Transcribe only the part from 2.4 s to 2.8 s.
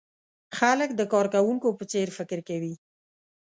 کوي.